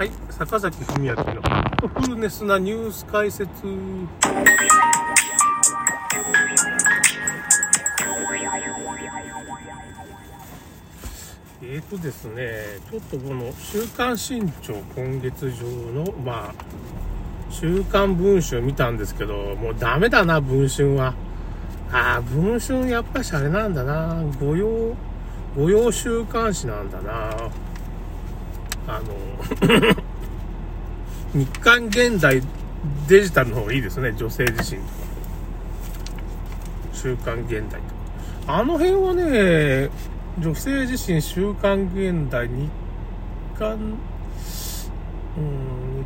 [0.00, 3.52] はい、坂崎文明のフットフルネスなニュース解説。
[11.62, 16.54] えーとですね、ちょっとこの週刊新潮今月上の、まあ、
[17.50, 21.12] 週刊文春見たんですけど、もうダメだな、文春は。
[21.92, 24.96] ああ、文春やっぱしあれなんだな、御用、
[25.58, 27.50] 御用週刊誌なんだな。
[28.86, 29.14] あの、
[31.34, 32.42] 日刊現代
[33.08, 34.92] デジタルの方がいいですね、女性自身とか。
[36.92, 37.82] 週刊現代とか。
[38.46, 39.90] あの辺はね、
[40.38, 42.68] 女性自身週刊現代、日
[43.58, 43.74] 刊、
[45.36, 46.04] うん、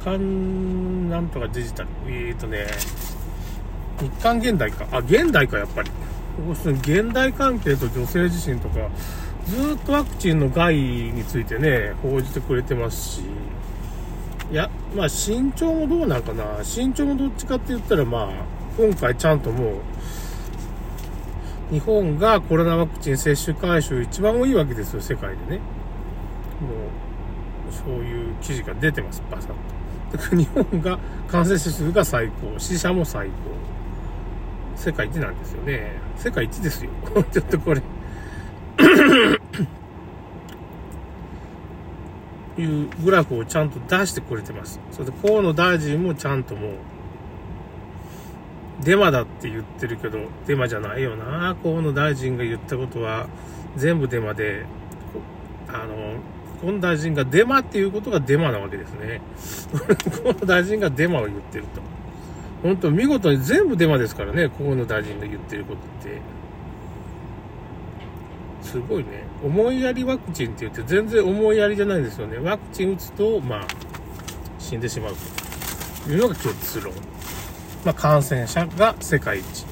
[0.00, 1.88] 日刊なんとかデジタル。
[2.08, 2.66] えーとね、
[4.00, 4.86] 日刊現代か。
[4.90, 5.90] あ、現代か、やっぱり。
[6.36, 8.88] 現代関係と女性自身とか、
[9.46, 13.22] ずっとワクチンの害についてね、報じてくれてますし、
[14.50, 16.44] いや、まあ身長もどうなんかな。
[16.64, 18.30] 身長もどっちかって言ったらまあ、
[18.76, 19.74] 今回ちゃんともう、
[21.70, 25.58] 日本がコロナワクチン接種回数一番多いわけですよ、世界でね。
[25.58, 25.62] も
[27.70, 29.54] う、そういう記事が出てます、バサッと。
[30.16, 33.32] だか日本が感染者数が最高、死者も最高。
[34.76, 35.92] 世界一なんですよね。
[36.16, 36.90] 世界一ですよ。
[37.32, 37.82] ちょっとこれ
[42.56, 44.80] いうグラフをちゃんと出してくれてます。
[44.92, 46.72] それで河野大臣もちゃんともう、
[48.84, 51.56] デマだって言ってるけど、デマじゃないよな。
[51.62, 53.26] 河野大臣が言ったことは
[53.76, 54.66] 全部デマで、
[55.68, 56.16] あの、
[56.60, 59.20] 河野大臣がデマっていうことがデマなわけですね。
[60.22, 61.93] 河野大臣がデマを言ってると。
[62.64, 66.18] 本当見事に全部デマですからね、河野大臣が言ってることって。
[68.62, 69.24] すごいね。
[69.44, 72.38] 思いやりワクチンって言って全然思いやりじゃないんですよね。
[72.38, 73.66] ワクチン打つと、まあ、
[74.58, 75.14] 死んでしまう
[76.06, 76.94] というのが結論。
[77.84, 79.66] まあ、感染者が世界一。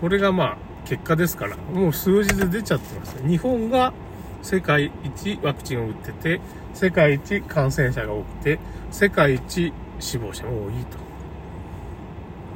[0.00, 3.16] これがまあ、結果ですから、もう数字で出ちゃってます。
[3.26, 3.92] 日本が
[4.40, 6.40] 世界一ワクチンを打ってて、
[6.74, 8.60] 世界一感染者が多くて、
[8.92, 11.01] 世界一死亡者も多いと。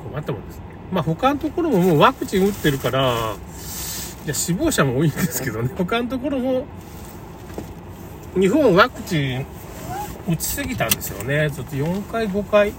[0.08, 0.62] 困ったもんですね。
[0.92, 3.34] まあ他のところももうワクチン打ってるから、
[4.24, 6.64] いや死亡者も多いんですけどね、他のところも、
[8.34, 9.46] 日本ワクチン
[10.28, 11.50] 打ちすぎたんですよね。
[11.50, 12.72] ちょっと4回、5回。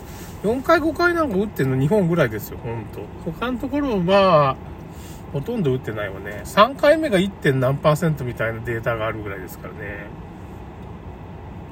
[0.44, 3.02] 4回、5回なんか打ってるの日本ぐらいですよ、ほんと。
[3.26, 4.56] 他のところは、
[5.34, 6.42] ほとんど打ってないわね。
[6.46, 7.54] 3回目が 1.
[7.56, 10.06] 何パーセントみたいなデータがあるぐらいですからね。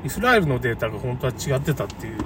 [0.04, 2.18] イスラエルのデータが本当は違ってたっていう。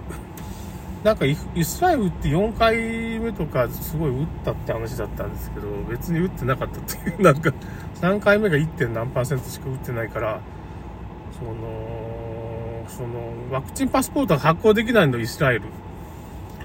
[1.03, 2.75] なんかイスラエルって4回
[3.19, 7.53] 目とかすごい打ったって話だったんですけど、別に打ってなかったっていう、なんか
[8.01, 8.67] 3回目が 1.
[8.67, 10.41] 点何パーセントしか打ってないから、
[11.37, 15.63] その、その、ワクチンパスポートが発行できないの、イスラエル。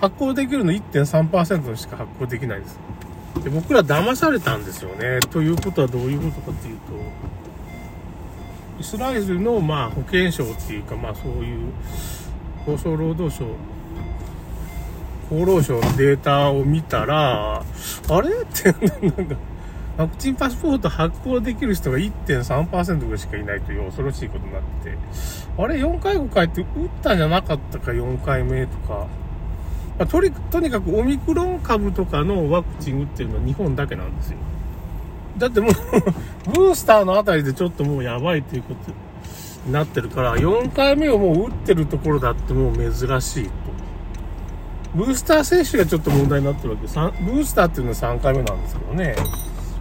[0.00, 2.78] 発行できるの1.3%しか発行できないです。
[3.42, 5.20] で僕ら騙されたんですよね。
[5.30, 6.82] ということはどういうことかっていうと、
[8.80, 11.72] イスラエルのまあ保健省っていうかまあそういう
[12.66, 13.46] 厚生労働省
[15.30, 17.62] 厚労省のデータを見たら、あ
[18.22, 18.30] れ？
[18.42, 19.36] って、なんか、
[19.96, 24.96] ワクチンパスポート発行できる人が1.3%ぐらいしかいないという恐ろしいことになって、
[25.56, 26.66] あれ、4回5回って打っ
[27.02, 29.06] たんじゃなかったか、4回目とか。
[29.98, 34.38] まあ、とにとにかくオミクロン株とかのワクチン打ってるのは日本だけなんですよ。
[35.38, 35.72] だってもう
[36.52, 38.90] ブースターのあたりでちょっともうやばいっていうこと
[39.66, 43.50] になってるから、4回目をもう打ってるところだってもう珍しい。
[44.94, 46.92] ブースター接種がちょっと問題になってるわけで。
[46.92, 49.16] ブースターっていうのは3回目なんですけどね。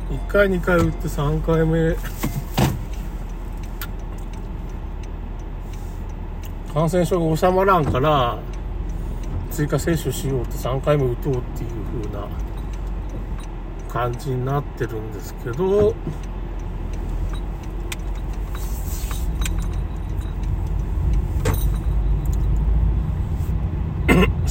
[0.09, 1.95] 1回、2回打って3回目。
[6.73, 8.39] 感染症が収まらんから、
[9.51, 11.69] 追加接種しようって3回目打とうっていう
[12.09, 12.27] 風な
[13.87, 15.93] 感じになってるんですけど、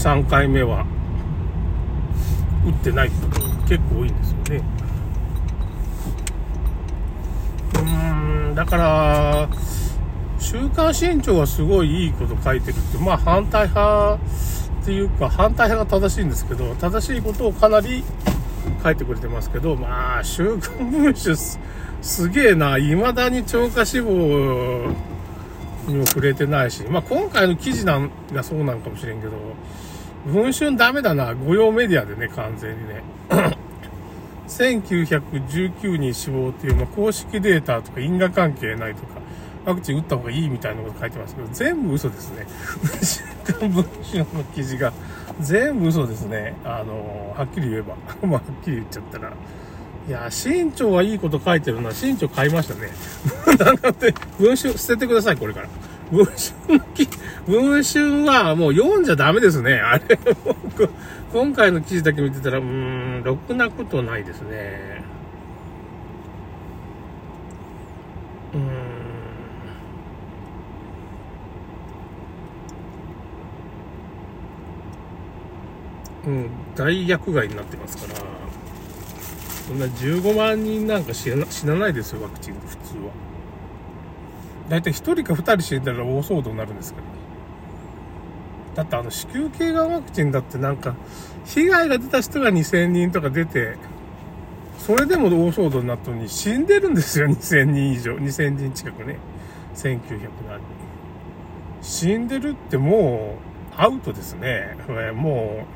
[0.02, 0.84] 3回目は
[2.66, 4.64] 打ってないこと結構多いんですよね。
[7.75, 9.49] うーん、だから、
[10.40, 18.02] 週刊新潮はすごいいいこと書いてるって、まあ反対派っていうか、反対派が正しいんですけど、正しいことをかなり
[18.82, 21.60] 書いてくれてますけど、まあ、週刊文春す
[22.00, 24.10] すげえな、未だに超過死亡
[25.87, 29.32] にも触れてないし、まあ今回の記事なんがそうなんかもしれんけど、
[30.26, 31.34] 文春ダメだな。
[31.34, 33.02] 御用メディアでね、完全にね。
[34.46, 39.20] 1919人死亡っていう、まあ、公式データとか因果関係ないとか、
[39.64, 42.46] ワクチン打った方がいいみたいなこと書いてますけど、全部嘘ですね。
[43.02, 43.22] 週
[43.52, 44.92] 刊文春の記事が
[45.40, 46.54] 全部嘘ですね。
[46.64, 47.96] あの、はっきり言えば。
[48.26, 49.32] まあ、はっきり言っちゃったら。
[50.08, 51.92] いや、新潮はいいこと書いてるな。
[51.92, 52.90] 新潮買いましたね。
[53.58, 55.69] なので、文春捨ててください、これから。
[56.12, 56.82] 文春、
[57.46, 59.76] 文春はもう読んじゃダメですね。
[59.76, 60.90] あれ、僕
[61.32, 62.64] 今回の記事だけ見てたら、うー
[63.20, 65.02] ん、ろくなことないですね。
[68.52, 68.92] うーん。
[76.24, 78.20] うん、大薬害になってますから、
[79.66, 83.31] そんな15万人なんか死な死なないですよ、ワクチン普通は。
[84.68, 87.06] だいたい1人か2人死んだら大騒動になるんですから。
[88.74, 90.94] だってあの子宮頸がんワクチンだってなんか、
[91.44, 93.76] 被害が出た人が2000人とか出て、
[94.78, 98.14] それでも大騒動になったのに死んでるんですよ、2000人以上。
[98.16, 99.18] 2000人近くね。
[99.74, 100.64] 1900何人。
[101.82, 103.36] 死んでるっても
[103.76, 104.76] う、アウトですね。
[105.14, 105.66] も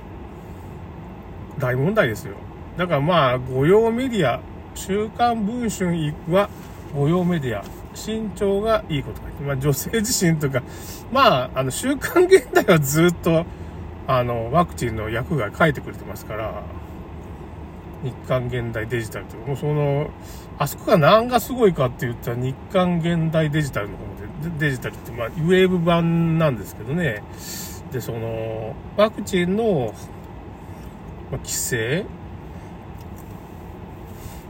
[1.59, 2.35] う、大問題ですよ。
[2.77, 4.41] だからまあ、御用メディア、
[4.75, 6.49] 週刊文春は
[6.95, 7.65] 御用メディア、
[7.97, 10.63] 身長がいいこと書いて、まあ女性自身とか、
[11.13, 13.45] まあ、あの、週刊現代はずっと、
[14.07, 16.63] あの、ワクチンの役が書いてくれてますから、
[18.05, 20.11] 日刊現代デジタルという、もうその、
[20.59, 24.05] あそこが何がすごいかって言ったら日刊現代デジタルの方
[24.51, 27.23] で、デジタルって、まあ、ウェーブ版なんですけどね、
[27.93, 29.95] で、その、ワクチンの
[31.31, 32.05] まあ、規制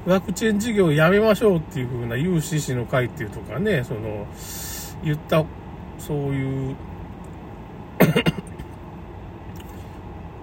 [0.07, 4.27] ワクチン事業をやめましょうっていうふうな有志士の会っていうとかね、その、
[5.03, 5.45] 言った、
[5.99, 6.77] そういう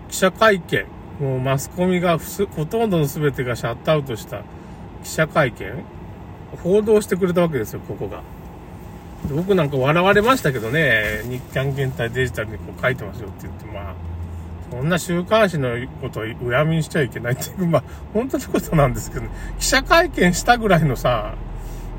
[0.10, 0.86] 記者会見、
[1.21, 2.18] もうマスコミが
[2.56, 4.42] ほとんどの全てがシャットアウトした
[5.04, 5.86] 記者会見、
[6.62, 8.21] 報道してくれたわけですよ、ここが。
[9.33, 13.95] 僕なんか笑われましたけどね、日刊ゲンダイデジタルにこう書いてますよって言って、まあ、
[14.73, 15.69] そんな週刊誌の
[16.01, 19.29] ことを鵜呑みにしちゃいけないっていう、まあ、本当のことなんですけど、ね、
[19.59, 21.35] 記者会見したぐらいのさ、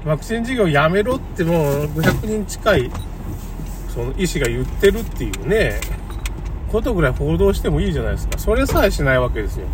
[0.05, 2.91] ワクチン事業やめろってもう500人近い、
[3.89, 5.81] その医師が言ってるっていうね、
[6.73, 8.39] ことぐらい報道してもいいじゃないですか。
[8.39, 9.67] それさえしないわけですよ。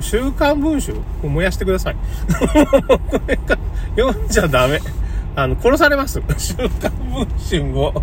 [0.00, 1.96] 週刊文春を燃やしてください。
[3.10, 3.58] これか、
[3.96, 4.80] 読んじゃダメ。
[5.34, 6.22] あの、殺されます。
[6.38, 8.02] 週刊文春を。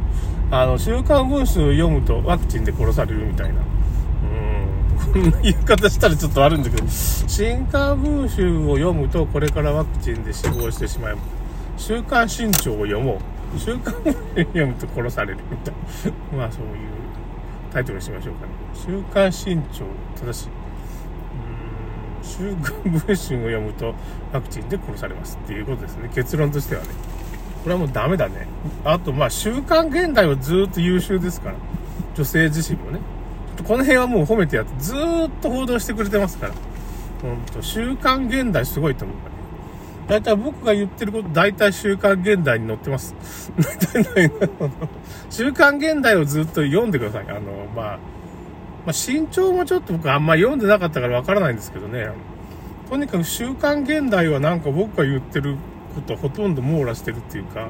[0.51, 3.76] あの、週刊文春読むとワクチンで殺されるみたいな。
[5.41, 11.21] 言い方したらちょっと悪いんだけど、新刊文集を読むと、これからワクチンで死亡してしまいま
[11.77, 11.85] す。
[11.87, 13.19] 週刊新潮を読も
[13.55, 13.59] う。
[13.59, 15.73] 週刊文集読むと殺されるみたい
[16.31, 16.37] な。
[16.37, 16.69] まあそういう
[17.71, 18.51] タイトルにしましょうかね。
[18.73, 19.85] 週刊新潮、
[20.15, 20.49] 正しい。
[22.23, 23.95] 週刊文春を読むと
[24.33, 26.09] ワクチンで殺されますっていうことですね。
[26.13, 26.89] 結論としてはね。
[27.63, 28.47] これはもうダメだね。
[28.83, 31.55] あと、まあ、週刊現代はずっと優秀ですから。
[32.15, 32.99] 女性自身もね。
[33.63, 36.53] この辺はもう褒めてやって、ずーっと報道してくれてますから。
[37.21, 39.37] ほんと、週刊現代すごいと思うからね。
[40.07, 43.15] だいたい僕が言ってること、だいたい週刊現代に載ってます。
[45.29, 47.25] 週刊現代をずっと読んでください。
[47.29, 47.99] あの、まあ、
[48.85, 52.07] まあ、身長もちょっと僕あんま読んでなかったからわからないんですけどね。
[52.89, 55.57] とにかく週刊現代はなんか僕が言ってる
[55.93, 57.67] ことほとんど網羅してるっていうか、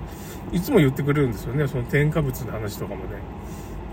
[0.52, 1.68] いつも言ってくれるんですよね。
[1.68, 3.18] その添加物の話とかもね。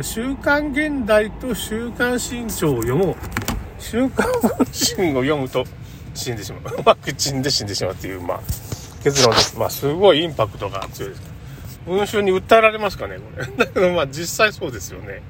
[0.00, 3.16] 週刊現代と週刊新潮を読もう。
[3.78, 5.64] 週刊文春を読むと
[6.14, 6.82] 死んでしまう。
[6.84, 8.40] ワクチンで死んでしまうっていう、まあ、
[9.02, 9.58] 結論です。
[9.58, 11.22] まあ、すごいインパクトが強いです。
[11.86, 13.46] 文春に訴えられますかね、これ。
[13.56, 15.22] だけど、まあ、実際そうですよね。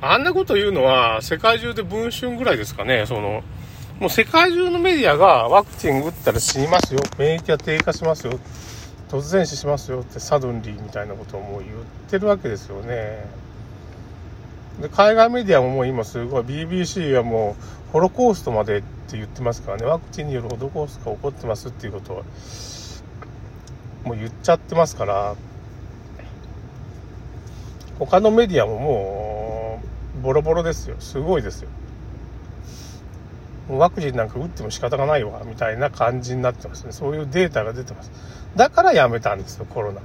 [0.00, 3.42] あんなこと言うのは、世界中で文春ぐらいですかね、その、
[3.98, 7.00] もう世界中のメディアがワクチン打ったら死にますよ。
[7.18, 8.38] 免疫が低下しますよ。
[9.12, 11.72] 突然死しますよってサドンリーみたいなことをもう言っ
[12.08, 13.26] てるわけですよね。
[14.80, 17.54] で海外メディアももう今すごい BBC はも
[17.90, 19.84] うホロコーストまでって言ってますからね。
[19.84, 22.24] ワクチンによるホロコーストが起こってますっていうことを
[24.04, 25.36] もう言っちゃってますから。
[27.98, 29.82] 他のメディアもも
[30.18, 30.96] うボロボロですよ。
[31.00, 31.68] すごいですよ。
[33.68, 36.92] ワクチンなんか打っても仕方がないわみたいな感じになってますね。
[36.92, 38.10] そういうデータが出てます。
[38.56, 40.00] だからやめたんですよ、コロナ。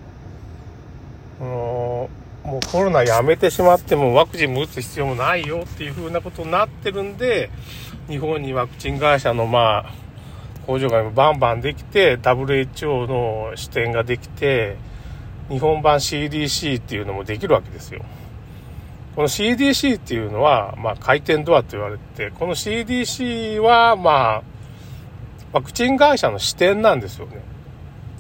[1.40, 2.10] も
[2.46, 7.50] う、もうコロナやめてしまってもワクチンも打つ必要もないよっていう風なことになってるんで、
[8.08, 9.94] 日本にワクチン会社のまあ、
[10.66, 14.78] 工場がバンバンできて、WHO の視点ができて、
[15.50, 18.04] 日本版 CDC っていうのもできるわけですよ。
[19.16, 24.44] この CDC っていうのは、まあ、回転ドアと言われて、この CDC は、まあ、
[25.54, 27.42] ワクチン会社の視点なんですよね。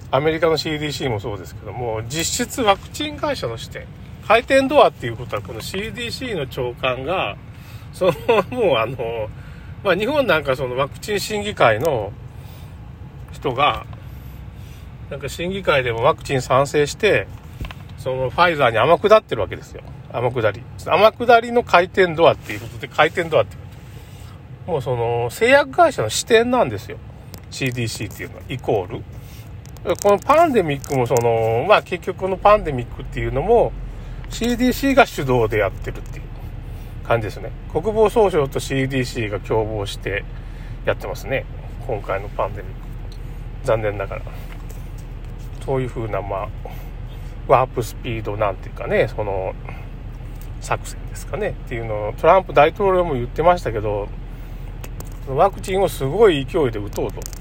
[0.09, 3.85] アメリカの CDC もそうですけども、実質ワクチン会社の視点。
[4.27, 7.37] 回転ドアっていうことは、この CDC の長官が、
[7.93, 8.13] その、
[8.49, 9.29] もうあの、
[9.83, 12.11] まあ日本なんかそのワクチン審議会の
[13.31, 13.85] 人が、
[15.09, 17.27] なんか審議会でもワクチン賛成して、
[17.97, 19.81] そのファイザーに天下ってるわけですよ。
[20.11, 20.61] 天下り。
[20.77, 23.57] 天下りの回転ドアっていうことで、回転ドアって
[24.67, 26.97] もうその製薬会社の視点なんですよ。
[27.51, 29.03] CDC っていうのは、イコール。
[29.83, 33.71] このパンデミックもその、まあ結局このパンデミックっていうのも
[34.29, 36.25] CDC が主導でやってるっていう
[37.07, 37.51] 感じですね。
[37.71, 40.25] 国防総省と CDC が共謀して
[40.85, 41.45] やってますね。
[41.85, 42.87] 今回のパンデミック。
[43.63, 44.21] 残念ながら。
[45.65, 46.47] そういう風な、まあ、
[47.47, 49.53] ワープスピードなんていうかね、その、
[50.61, 54.07] 作戦ですかねっていうのをトランプ大統領も言ってましたけど、
[55.27, 57.36] ワクチンをすごい勢いで打とうと。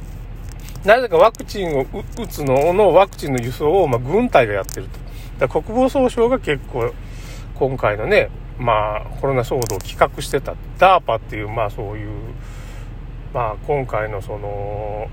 [0.86, 5.46] なぜかワクチンを打つののワクチンの輸送を、まあ、軍隊がやってると。
[5.46, 6.94] だ国防総省が結構、
[7.56, 10.54] 今回のね、まあ、コロナ騒動を企画してた。
[10.78, 12.10] DARPA っていう、まあそういう、
[13.34, 15.08] まあ今回のその、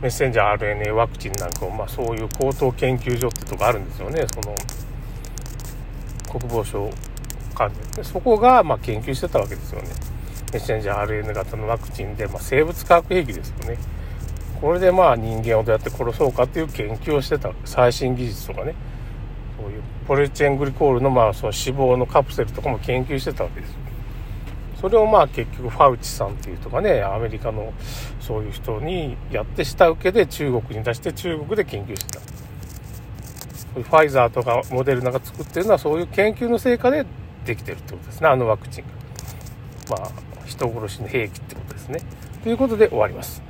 [0.00, 4.26] メッセンジャー RNA ワクチンなんかも、まあそういう高等研究所ってとこあるんですよね。
[4.32, 4.54] その、
[6.38, 6.88] 国防省
[7.52, 8.04] 関連。
[8.04, 9.88] そこが、まあ研究してたわけですよね。
[10.52, 13.95] メッセンジャー RNA 型のワクチンで、まあ、生物化学兵器ですよね。
[14.60, 18.74] これでまあ人間をどうやって殺そうかっていう研究をしてた最新技術とかね。
[19.58, 23.74] そういうポリチェングリコールのまあその脂肪のカプセルとかも研究してたわけです
[24.80, 27.72] それをまあ結局ファウチさんっていうとかねアメリカの
[28.20, 32.20] そういう人にやって下請けで中国に出して中国で研究してた。
[33.76, 37.04] ファイザーとかモデルナが作ってるのはそういう研究の成果で
[37.44, 38.28] できてるってことですね。
[38.28, 38.84] あのワクチン
[39.88, 39.98] が。
[39.98, 40.10] まあ
[40.46, 42.00] 人殺しの兵器ってことですね。
[42.42, 43.42] ということで終わります。